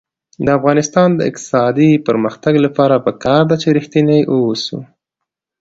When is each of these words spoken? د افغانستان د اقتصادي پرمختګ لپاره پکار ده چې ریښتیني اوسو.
د 0.45 0.47
افغانستان 0.57 1.09
د 1.15 1.19
اقتصادي 1.29 1.91
پرمختګ 2.07 2.53
لپاره 2.65 3.03
پکار 3.05 3.41
ده 3.49 3.55
چې 3.61 3.67
ریښتیني 3.77 4.19
اوسو. 4.31 4.79